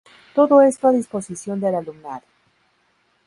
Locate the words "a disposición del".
0.87-1.75